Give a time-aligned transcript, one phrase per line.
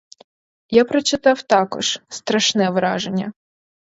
[0.69, 3.33] Я прочитав також: страшне враження!